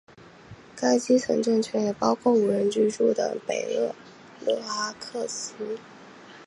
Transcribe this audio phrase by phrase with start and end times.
[0.75, 3.93] 该基层政权也包括无人居住的北厄
[4.43, 5.77] 勒哈克斯。